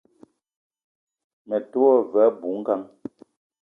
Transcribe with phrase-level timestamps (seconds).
[1.47, 2.85] Me te wa ve abui-ngang